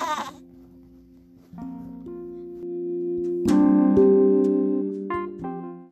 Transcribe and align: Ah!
Ah! 0.00 0.37